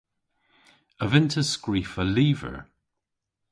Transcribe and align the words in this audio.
A 1.03 1.05
vynn'ta 1.11 1.43
skrifa 1.53 2.03
lyver? 2.15 2.57